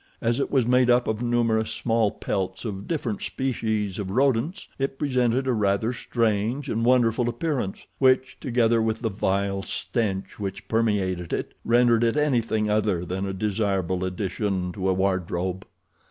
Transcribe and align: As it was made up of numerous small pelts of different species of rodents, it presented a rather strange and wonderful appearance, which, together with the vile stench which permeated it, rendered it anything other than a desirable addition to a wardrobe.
As 0.19 0.39
it 0.39 0.49
was 0.49 0.65
made 0.65 0.89
up 0.89 1.07
of 1.07 1.21
numerous 1.21 1.69
small 1.69 2.09
pelts 2.09 2.65
of 2.65 2.87
different 2.87 3.21
species 3.21 3.99
of 3.99 4.09
rodents, 4.09 4.67
it 4.79 4.97
presented 4.97 5.45
a 5.45 5.53
rather 5.53 5.93
strange 5.93 6.69
and 6.69 6.83
wonderful 6.83 7.29
appearance, 7.29 7.85
which, 7.99 8.35
together 8.41 8.81
with 8.81 9.01
the 9.01 9.09
vile 9.11 9.61
stench 9.61 10.39
which 10.39 10.67
permeated 10.67 11.33
it, 11.33 11.53
rendered 11.63 12.03
it 12.03 12.17
anything 12.17 12.67
other 12.67 13.05
than 13.05 13.27
a 13.27 13.31
desirable 13.33 14.03
addition 14.03 14.71
to 14.71 14.89
a 14.89 14.93
wardrobe. 14.95 15.67